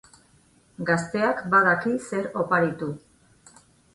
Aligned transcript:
Gazteak 0.89 1.43
badaki 1.51 1.93
zer 2.07 2.31
oparitu. 2.45 2.91